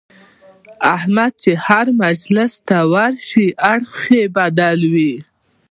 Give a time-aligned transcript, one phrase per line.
[0.95, 5.15] احمد چې هر مجلس ته ورشي اړخ یې بدلوي.